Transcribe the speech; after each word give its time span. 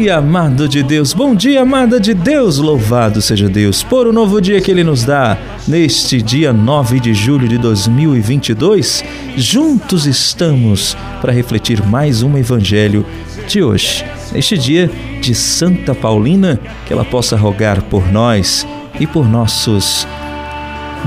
dia, 0.00 0.16
amado 0.16 0.66
de 0.66 0.82
Deus. 0.82 1.12
Bom 1.12 1.34
dia, 1.34 1.60
amada 1.60 2.00
de 2.00 2.14
Deus. 2.14 2.56
Louvado 2.56 3.20
seja 3.20 3.50
Deus 3.50 3.82
por 3.82 4.06
o 4.06 4.12
novo 4.12 4.40
dia 4.40 4.58
que 4.58 4.70
Ele 4.70 4.82
nos 4.82 5.04
dá. 5.04 5.36
Neste 5.68 6.22
dia 6.22 6.54
9 6.54 6.98
de 7.00 7.12
julho 7.12 7.46
de 7.46 7.58
2022, 7.58 9.04
juntos 9.36 10.06
estamos 10.06 10.96
para 11.20 11.34
refletir 11.34 11.84
mais 11.86 12.22
um 12.22 12.38
Evangelho 12.38 13.04
de 13.46 13.62
hoje. 13.62 14.02
Neste 14.32 14.56
dia 14.56 14.90
de 15.20 15.34
Santa 15.34 15.94
Paulina, 15.94 16.58
que 16.86 16.94
ela 16.94 17.04
possa 17.04 17.36
rogar 17.36 17.82
por 17.82 18.10
nós 18.10 18.66
e 18.98 19.06
por 19.06 19.28
nossos 19.28 20.08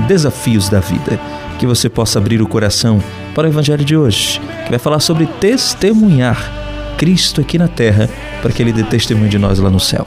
desafios 0.06 0.68
da 0.68 0.78
vida. 0.78 1.18
Que 1.58 1.66
você 1.66 1.88
possa 1.88 2.20
abrir 2.20 2.40
o 2.40 2.46
coração 2.46 3.02
para 3.34 3.48
o 3.48 3.50
Evangelho 3.50 3.84
de 3.84 3.96
hoje, 3.96 4.40
que 4.64 4.70
vai 4.70 4.78
falar 4.78 5.00
sobre 5.00 5.26
testemunhar 5.26 6.63
Cristo 6.96 7.40
aqui 7.40 7.58
na 7.58 7.68
terra 7.68 8.08
para 8.42 8.52
que 8.52 8.62
Ele 8.62 8.72
dê 8.72 8.82
testemunho 8.82 9.28
de 9.28 9.38
nós 9.38 9.58
lá 9.58 9.70
no 9.70 9.80
céu. 9.80 10.06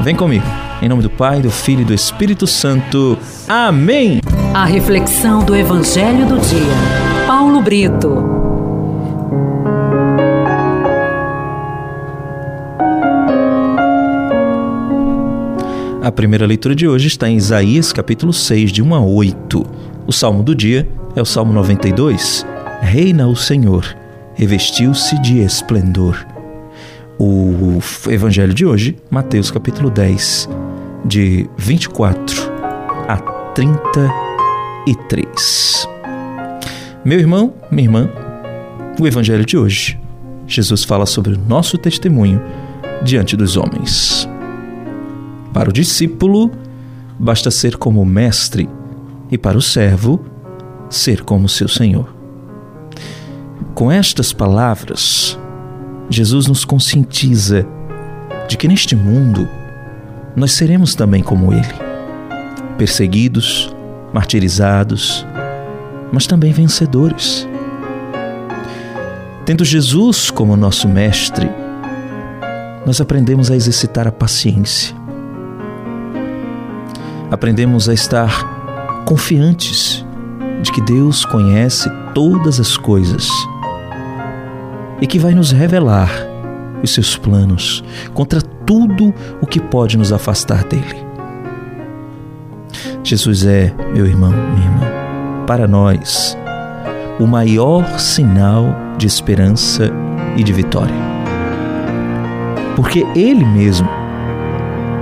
Vem 0.00 0.14
comigo. 0.14 0.46
Em 0.82 0.88
nome 0.88 1.02
do 1.02 1.10
Pai, 1.10 1.40
do 1.40 1.50
Filho 1.50 1.82
e 1.82 1.84
do 1.84 1.94
Espírito 1.94 2.46
Santo. 2.46 3.18
Amém. 3.48 4.20
A 4.52 4.64
reflexão 4.64 5.44
do 5.44 5.56
Evangelho 5.56 6.26
do 6.26 6.38
dia. 6.38 7.26
Paulo 7.26 7.62
Brito. 7.62 8.36
A 16.02 16.12
primeira 16.12 16.46
leitura 16.46 16.72
de 16.72 16.86
hoje 16.86 17.08
está 17.08 17.28
em 17.28 17.36
Isaías 17.36 17.92
capítulo 17.92 18.32
6, 18.32 18.70
de 18.70 18.80
1 18.80 18.94
a 18.94 19.00
8. 19.00 19.66
O 20.06 20.12
salmo 20.12 20.42
do 20.42 20.54
dia 20.54 20.88
é 21.16 21.20
o 21.20 21.24
Salmo 21.24 21.52
92. 21.52 22.46
Reina 22.80 23.26
o 23.26 23.34
Senhor, 23.34 23.84
revestiu-se 24.36 25.20
de 25.20 25.40
esplendor. 25.40 26.24
O 27.18 27.78
evangelho 28.10 28.52
de 28.52 28.66
hoje, 28.66 28.98
Mateus 29.10 29.50
capítulo 29.50 29.88
10, 29.90 30.46
de 31.04 31.48
24 31.56 32.52
a 33.08 33.16
33. 33.54 35.88
Meu 37.02 37.18
irmão, 37.18 37.54
minha 37.70 37.88
irmã, 37.88 38.10
o 39.00 39.06
evangelho 39.06 39.46
de 39.46 39.56
hoje, 39.56 39.98
Jesus 40.46 40.84
fala 40.84 41.06
sobre 41.06 41.32
o 41.32 41.38
nosso 41.38 41.78
testemunho 41.78 42.42
diante 43.02 43.34
dos 43.36 43.56
homens. 43.56 44.28
Para 45.54 45.70
o 45.70 45.72
discípulo, 45.72 46.50
basta 47.18 47.50
ser 47.50 47.78
como 47.78 48.02
o 48.02 48.06
mestre, 48.06 48.68
e 49.30 49.38
para 49.38 49.56
o 49.56 49.62
servo, 49.62 50.22
ser 50.90 51.22
como 51.22 51.48
seu 51.48 51.68
senhor. 51.68 52.15
Com 53.76 53.92
estas 53.92 54.32
palavras, 54.32 55.38
Jesus 56.08 56.46
nos 56.46 56.64
conscientiza 56.64 57.66
de 58.48 58.56
que 58.56 58.66
neste 58.66 58.96
mundo 58.96 59.46
nós 60.34 60.52
seremos 60.52 60.94
também 60.94 61.22
como 61.22 61.52
Ele, 61.52 61.74
perseguidos, 62.78 63.70
martirizados, 64.14 65.26
mas 66.10 66.26
também 66.26 66.52
vencedores. 66.52 67.46
Tendo 69.44 69.62
Jesus 69.62 70.30
como 70.30 70.56
nosso 70.56 70.88
Mestre, 70.88 71.50
nós 72.86 72.98
aprendemos 72.98 73.50
a 73.50 73.56
exercitar 73.56 74.08
a 74.08 74.12
paciência 74.12 74.96
aprendemos 77.30 77.88
a 77.88 77.92
estar 77.92 79.04
confiantes 79.04 80.02
de 80.62 80.72
que 80.72 80.80
Deus 80.80 81.24
conhece 81.26 81.90
todas 82.14 82.58
as 82.58 82.76
coisas 82.78 83.28
e 85.00 85.06
que 85.06 85.18
vai 85.18 85.34
nos 85.34 85.52
revelar 85.52 86.10
os 86.82 86.92
seus 86.92 87.16
planos 87.16 87.82
contra 88.14 88.40
tudo 88.40 89.14
o 89.40 89.46
que 89.46 89.60
pode 89.60 89.96
nos 89.96 90.12
afastar 90.12 90.64
dele. 90.64 91.04
Jesus 93.02 93.44
é, 93.44 93.72
meu 93.94 94.06
irmão, 94.06 94.30
minha 94.30 94.66
irmã, 94.66 95.46
para 95.46 95.68
nós, 95.68 96.36
o 97.20 97.26
maior 97.26 97.98
sinal 97.98 98.74
de 98.98 99.06
esperança 99.06 99.90
e 100.36 100.42
de 100.42 100.52
vitória. 100.52 100.94
Porque 102.74 103.06
Ele 103.14 103.44
mesmo 103.44 103.88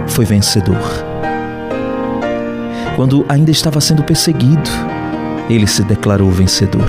foi 0.06 0.24
vencedor 0.24 1.04
quando 2.96 3.26
ainda 3.28 3.50
estava 3.50 3.80
sendo 3.80 4.04
perseguido, 4.04 4.70
ele 5.50 5.66
se 5.66 5.82
declarou 5.82 6.30
vencedor. 6.30 6.86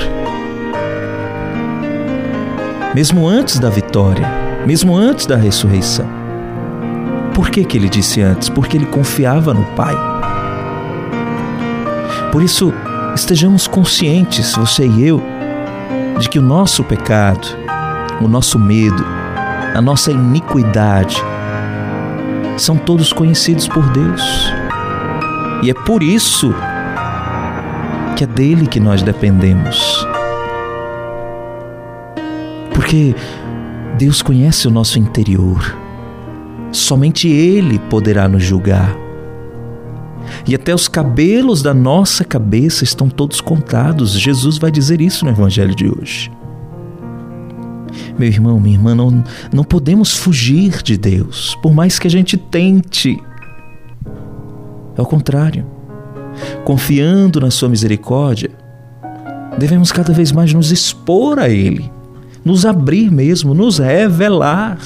Mesmo 2.96 3.28
antes 3.28 3.60
da 3.60 3.70
vitória, 3.70 4.26
mesmo 4.66 4.96
antes 4.96 5.26
da 5.26 5.36
ressurreição. 5.36 6.08
Por 7.34 7.50
que, 7.50 7.66
que 7.66 7.78
ele 7.78 7.90
disse 7.90 8.22
antes? 8.22 8.48
Porque 8.48 8.78
ele 8.78 8.86
confiava 8.86 9.54
no 9.54 9.66
Pai. 9.76 9.94
Por 12.32 12.42
isso, 12.42 12.74
estejamos 13.14 13.68
conscientes, 13.68 14.56
você 14.56 14.88
e 14.88 15.06
eu, 15.06 15.22
de 16.20 16.30
que 16.30 16.40
o 16.40 16.42
nosso 16.42 16.86
pecado, 16.86 17.46
o 18.22 18.30
nosso 18.30 18.58
medo, 18.58 19.06
a 19.76 19.82
nossa 19.82 20.10
iniquidade 20.10 21.22
são 22.56 22.78
todos 22.78 23.12
conhecidos 23.12 23.68
por 23.68 23.84
Deus. 23.90 24.24
E 25.62 25.70
é 25.70 25.74
por 25.74 26.02
isso 26.02 26.56
que 28.16 28.24
é 28.24 28.28
dele 28.28 28.68
que 28.68 28.80
nós 28.80 29.04
dependemos. 29.04 30.08
Porque 32.86 33.16
Deus 33.98 34.22
conhece 34.22 34.68
o 34.68 34.72
nosso 34.72 35.00
interior. 35.00 35.76
Somente 36.72 37.28
Ele 37.28 37.80
poderá 37.80 38.30
nos 38.30 38.44
julgar. 38.44 38.96
E 40.48 40.54
até 40.54 40.72
os 40.72 40.88
cabelos 40.88 41.64
da 41.64 41.74
nossa 41.74 42.24
cabeça 42.24 42.84
estão 42.84 43.10
todos 43.10 43.42
contados. 43.42 44.12
Jesus 44.12 44.60
vai 44.60 44.70
dizer 44.70 45.02
isso 45.02 45.26
no 45.26 45.32
Evangelho 45.32 45.74
de 45.74 45.90
hoje. 45.90 46.32
Meu 48.20 48.28
irmão, 48.28 48.60
minha 48.60 48.76
irmã, 48.76 48.94
não, 48.94 49.24
não 49.52 49.64
podemos 49.64 50.16
fugir 50.16 50.84
de 50.84 50.96
Deus, 50.96 51.58
por 51.64 51.74
mais 51.74 51.98
que 51.98 52.06
a 52.06 52.12
gente 52.12 52.38
tente. 52.38 53.20
É 54.96 55.02
o 55.02 55.06
contrário. 55.08 55.66
Confiando 56.64 57.40
na 57.40 57.50
Sua 57.50 57.68
misericórdia, 57.68 58.52
devemos 59.58 59.92
cada 59.92 60.14
vez 60.14 60.32
mais 60.32 60.54
nos 60.54 60.72
expor 60.72 61.40
a 61.40 61.50
Ele, 61.50 61.95
nos 62.46 62.64
abrir 62.66 63.12
mesmo, 63.12 63.56
nos 63.56 63.80
revelar 63.80 64.78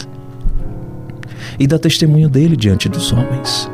e 1.60 1.68
dar 1.68 1.78
testemunho 1.78 2.30
dele 2.30 2.56
diante 2.56 2.88
dos 2.88 3.12
homens. 3.12 3.70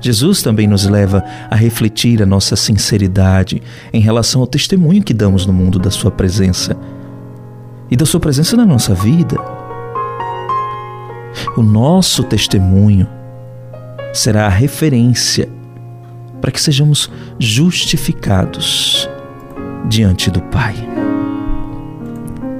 Jesus 0.00 0.42
também 0.42 0.66
nos 0.66 0.84
leva 0.86 1.22
a 1.48 1.54
refletir 1.54 2.22
a 2.22 2.26
nossa 2.26 2.56
sinceridade 2.56 3.62
em 3.92 4.00
relação 4.00 4.40
ao 4.40 4.46
testemunho 4.46 5.02
que 5.02 5.14
damos 5.14 5.46
no 5.46 5.52
mundo 5.52 5.78
da 5.78 5.90
Sua 5.90 6.10
presença 6.10 6.76
e 7.88 7.96
da 7.96 8.04
Sua 8.04 8.18
presença 8.18 8.56
na 8.56 8.64
nossa 8.64 8.94
vida. 8.94 9.36
O 11.56 11.62
nosso 11.62 12.24
testemunho 12.24 13.06
será 14.12 14.46
a 14.46 14.50
referência 14.50 15.48
para 16.40 16.50
que 16.50 16.60
sejamos 16.60 17.08
justificados 17.38 19.08
diante 19.88 20.30
do 20.30 20.40
Pai. 20.42 20.74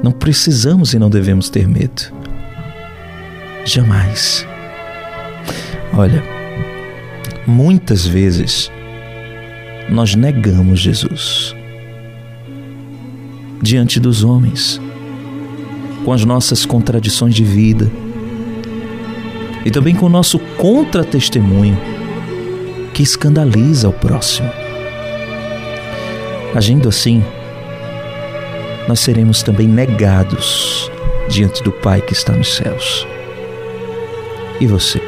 Não 0.02 0.10
precisamos 0.10 0.92
e 0.94 0.98
não 0.98 1.08
devemos 1.08 1.48
ter 1.48 1.68
medo. 1.68 2.12
Jamais. 3.64 4.46
Olha, 5.94 6.22
muitas 7.46 8.06
vezes 8.06 8.70
nós 9.88 10.14
negamos 10.14 10.80
Jesus 10.80 11.54
diante 13.62 14.00
dos 14.00 14.24
homens, 14.24 14.80
com 16.04 16.12
as 16.12 16.24
nossas 16.24 16.66
contradições 16.66 17.34
de 17.34 17.44
vida 17.44 17.88
e 19.64 19.70
também 19.70 19.94
com 19.94 20.06
o 20.06 20.08
nosso 20.08 20.38
contra-testemunho 20.58 21.78
que 22.92 23.02
escandaliza 23.02 23.88
o 23.88 23.92
próximo. 23.92 24.50
Agindo 26.54 26.88
assim, 26.88 27.22
nós 28.88 29.00
seremos 29.00 29.42
também 29.42 29.66
negados 29.66 30.90
diante 31.28 31.62
do 31.62 31.72
Pai 31.72 32.00
que 32.00 32.12
está 32.12 32.32
nos 32.32 32.54
céus. 32.54 33.06
E 34.60 34.66
você? 34.66 35.00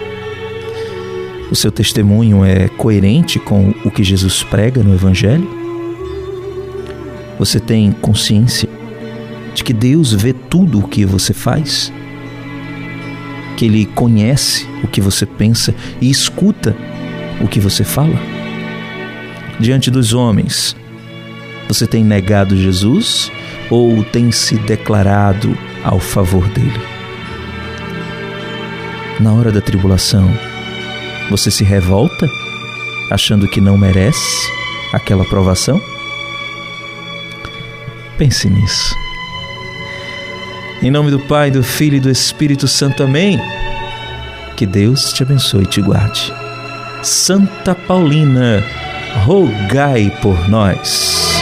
O 1.50 1.54
seu 1.54 1.70
testemunho 1.70 2.44
é 2.44 2.68
coerente 2.68 3.38
com 3.38 3.74
o 3.84 3.90
que 3.90 4.02
Jesus 4.02 4.42
prega 4.42 4.82
no 4.82 4.94
Evangelho? 4.94 5.48
Você 7.38 7.60
tem 7.60 7.92
consciência 7.92 8.68
de 9.54 9.62
que 9.62 9.72
Deus 9.72 10.12
vê 10.12 10.32
tudo 10.32 10.80
o 10.80 10.88
que 10.88 11.04
você 11.04 11.32
faz? 11.32 11.92
que 13.54 13.64
Ele 13.64 13.86
conhece 13.86 14.66
o 14.82 14.88
que 14.88 15.00
você 15.00 15.24
pensa 15.24 15.74
e 16.00 16.10
escuta 16.10 16.76
o 17.40 17.48
que 17.48 17.60
você 17.60 17.84
fala? 17.84 18.18
Diante 19.58 19.90
dos 19.90 20.12
homens, 20.12 20.76
você 21.68 21.86
tem 21.86 22.04
negado 22.04 22.56
Jesus 22.56 23.30
ou 23.74 24.04
tem 24.04 24.30
se 24.30 24.56
declarado 24.56 25.56
ao 25.82 25.98
favor 25.98 26.46
dele? 26.48 26.94
na 29.20 29.32
hora 29.32 29.52
da 29.52 29.60
tribulação, 29.60 30.28
você 31.30 31.50
se 31.50 31.64
revolta, 31.64 32.28
achando 33.10 33.48
que 33.48 33.60
não 33.60 33.76
merece 33.76 34.50
aquela 34.92 35.24
provação? 35.24 35.80
Pense 38.18 38.48
nisso. 38.48 38.94
Em 40.82 40.90
nome 40.90 41.10
do 41.10 41.18
Pai, 41.20 41.50
do 41.50 41.62
Filho 41.62 41.96
e 41.96 42.00
do 42.00 42.10
Espírito 42.10 42.68
Santo. 42.68 43.02
Amém. 43.02 43.40
Que 44.56 44.66
Deus 44.66 45.12
te 45.12 45.22
abençoe 45.22 45.64
e 45.64 45.66
te 45.66 45.80
guarde. 45.80 46.32
Santa 47.02 47.74
Paulina, 47.74 48.62
rogai 49.24 50.10
por 50.20 50.48
nós. 50.48 51.33